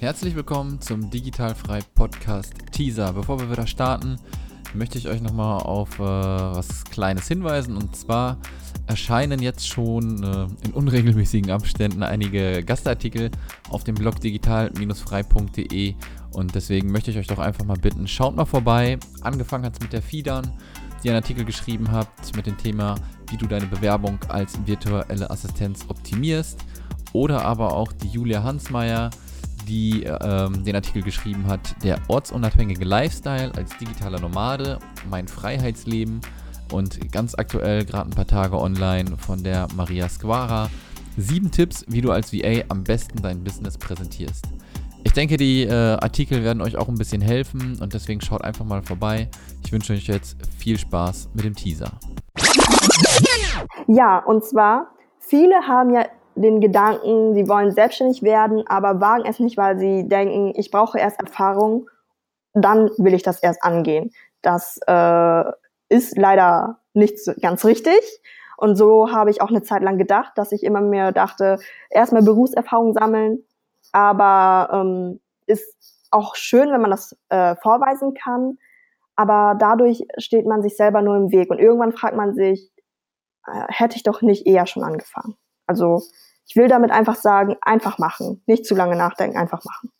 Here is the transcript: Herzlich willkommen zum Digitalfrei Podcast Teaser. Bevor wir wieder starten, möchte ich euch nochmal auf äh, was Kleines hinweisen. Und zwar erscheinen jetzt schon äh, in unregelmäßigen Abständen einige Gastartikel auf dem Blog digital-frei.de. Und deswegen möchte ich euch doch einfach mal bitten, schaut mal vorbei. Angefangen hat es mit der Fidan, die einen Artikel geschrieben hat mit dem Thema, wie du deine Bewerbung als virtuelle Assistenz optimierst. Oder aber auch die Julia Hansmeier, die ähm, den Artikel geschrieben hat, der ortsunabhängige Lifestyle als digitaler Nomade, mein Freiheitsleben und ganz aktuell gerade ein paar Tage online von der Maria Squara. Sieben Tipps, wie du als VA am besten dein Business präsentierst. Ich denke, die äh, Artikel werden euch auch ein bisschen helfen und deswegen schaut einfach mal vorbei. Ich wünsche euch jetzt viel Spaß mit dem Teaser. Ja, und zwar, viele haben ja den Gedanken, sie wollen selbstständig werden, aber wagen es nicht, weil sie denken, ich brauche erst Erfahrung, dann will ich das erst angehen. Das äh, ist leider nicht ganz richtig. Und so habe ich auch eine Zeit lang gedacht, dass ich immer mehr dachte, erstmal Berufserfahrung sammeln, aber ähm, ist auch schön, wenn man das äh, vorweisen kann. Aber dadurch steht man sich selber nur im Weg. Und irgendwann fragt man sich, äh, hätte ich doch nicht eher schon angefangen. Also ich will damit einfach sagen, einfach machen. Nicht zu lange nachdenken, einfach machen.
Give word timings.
Herzlich 0.00 0.36
willkommen 0.36 0.80
zum 0.80 1.10
Digitalfrei 1.10 1.80
Podcast 1.96 2.54
Teaser. 2.70 3.12
Bevor 3.14 3.40
wir 3.40 3.50
wieder 3.50 3.66
starten, 3.66 4.16
möchte 4.72 4.96
ich 4.96 5.08
euch 5.08 5.20
nochmal 5.20 5.60
auf 5.62 5.98
äh, 5.98 6.02
was 6.02 6.84
Kleines 6.84 7.26
hinweisen. 7.26 7.76
Und 7.76 7.96
zwar 7.96 8.38
erscheinen 8.86 9.42
jetzt 9.42 9.66
schon 9.66 10.22
äh, 10.22 10.46
in 10.64 10.72
unregelmäßigen 10.72 11.50
Abständen 11.50 12.04
einige 12.04 12.62
Gastartikel 12.62 13.32
auf 13.70 13.82
dem 13.82 13.96
Blog 13.96 14.20
digital-frei.de. 14.20 15.94
Und 16.30 16.54
deswegen 16.54 16.92
möchte 16.92 17.10
ich 17.10 17.18
euch 17.18 17.26
doch 17.26 17.40
einfach 17.40 17.64
mal 17.64 17.76
bitten, 17.76 18.06
schaut 18.06 18.36
mal 18.36 18.44
vorbei. 18.44 19.00
Angefangen 19.22 19.64
hat 19.64 19.72
es 19.72 19.80
mit 19.80 19.92
der 19.92 20.02
Fidan, 20.02 20.52
die 21.02 21.08
einen 21.08 21.16
Artikel 21.16 21.44
geschrieben 21.44 21.90
hat 21.90 22.08
mit 22.36 22.46
dem 22.46 22.56
Thema, 22.56 22.94
wie 23.30 23.36
du 23.36 23.48
deine 23.48 23.66
Bewerbung 23.66 24.20
als 24.28 24.64
virtuelle 24.64 25.28
Assistenz 25.28 25.86
optimierst. 25.88 26.64
Oder 27.12 27.44
aber 27.44 27.74
auch 27.74 27.90
die 27.90 28.08
Julia 28.08 28.44
Hansmeier, 28.44 29.10
die 29.68 30.04
ähm, 30.04 30.64
den 30.64 30.74
Artikel 30.74 31.02
geschrieben 31.02 31.46
hat, 31.46 31.60
der 31.82 31.98
ortsunabhängige 32.08 32.84
Lifestyle 32.84 33.52
als 33.56 33.76
digitaler 33.78 34.20
Nomade, 34.20 34.78
mein 35.10 35.28
Freiheitsleben 35.28 36.20
und 36.72 37.12
ganz 37.12 37.34
aktuell 37.34 37.84
gerade 37.84 38.10
ein 38.10 38.14
paar 38.14 38.26
Tage 38.26 38.58
online 38.58 39.16
von 39.16 39.42
der 39.42 39.68
Maria 39.76 40.08
Squara. 40.08 40.70
Sieben 41.16 41.50
Tipps, 41.50 41.84
wie 41.88 42.00
du 42.00 42.12
als 42.12 42.32
VA 42.32 42.62
am 42.68 42.84
besten 42.84 43.20
dein 43.22 43.42
Business 43.42 43.76
präsentierst. 43.76 44.46
Ich 45.04 45.12
denke, 45.12 45.36
die 45.36 45.62
äh, 45.62 45.72
Artikel 45.72 46.42
werden 46.44 46.60
euch 46.60 46.76
auch 46.76 46.88
ein 46.88 46.96
bisschen 46.96 47.20
helfen 47.20 47.78
und 47.80 47.94
deswegen 47.94 48.20
schaut 48.20 48.42
einfach 48.44 48.64
mal 48.64 48.82
vorbei. 48.82 49.28
Ich 49.64 49.72
wünsche 49.72 49.92
euch 49.92 50.06
jetzt 50.06 50.36
viel 50.58 50.78
Spaß 50.78 51.30
mit 51.34 51.44
dem 51.44 51.54
Teaser. 51.54 51.92
Ja, 53.86 54.18
und 54.18 54.44
zwar, 54.44 54.88
viele 55.18 55.54
haben 55.66 55.94
ja 55.94 56.04
den 56.40 56.60
Gedanken, 56.60 57.34
sie 57.34 57.48
wollen 57.48 57.72
selbstständig 57.72 58.22
werden, 58.22 58.66
aber 58.66 59.00
wagen 59.00 59.24
es 59.26 59.38
nicht, 59.38 59.56
weil 59.56 59.78
sie 59.78 60.08
denken, 60.08 60.52
ich 60.56 60.70
brauche 60.70 60.98
erst 60.98 61.20
Erfahrung, 61.20 61.88
dann 62.54 62.90
will 62.98 63.14
ich 63.14 63.22
das 63.22 63.42
erst 63.42 63.62
angehen. 63.62 64.10
Das 64.42 64.78
äh, 64.86 65.44
ist 65.88 66.16
leider 66.16 66.78
nicht 66.94 67.18
ganz 67.40 67.64
richtig. 67.64 68.00
Und 68.56 68.76
so 68.76 69.12
habe 69.12 69.30
ich 69.30 69.40
auch 69.40 69.50
eine 69.50 69.62
Zeit 69.62 69.82
lang 69.82 69.98
gedacht, 69.98 70.32
dass 70.36 70.52
ich 70.52 70.64
immer 70.64 70.80
mehr 70.80 71.12
dachte, 71.12 71.58
erstmal 71.90 72.22
Berufserfahrung 72.22 72.92
sammeln, 72.92 73.44
aber 73.92 74.68
ähm, 74.72 75.20
ist 75.46 75.74
auch 76.10 76.34
schön, 76.34 76.72
wenn 76.72 76.80
man 76.80 76.90
das 76.90 77.16
äh, 77.28 77.54
vorweisen 77.56 78.14
kann. 78.14 78.58
Aber 79.14 79.56
dadurch 79.58 80.06
steht 80.18 80.46
man 80.46 80.62
sich 80.62 80.76
selber 80.76 81.02
nur 81.02 81.16
im 81.16 81.30
Weg. 81.30 81.50
Und 81.50 81.58
irgendwann 81.58 81.92
fragt 81.92 82.16
man 82.16 82.34
sich, 82.34 82.70
äh, 83.46 83.64
hätte 83.68 83.96
ich 83.96 84.02
doch 84.02 84.22
nicht 84.22 84.46
eher 84.46 84.66
schon 84.66 84.84
angefangen. 84.84 85.36
Also 85.66 86.02
ich 86.48 86.56
will 86.56 86.68
damit 86.68 86.90
einfach 86.90 87.16
sagen, 87.16 87.56
einfach 87.60 87.98
machen. 87.98 88.42
Nicht 88.46 88.64
zu 88.64 88.74
lange 88.74 88.96
nachdenken, 88.96 89.36
einfach 89.36 89.62
machen. 89.64 89.90